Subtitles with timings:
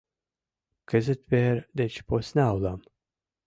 [0.89, 2.79] Кызыт вер деч посна улам.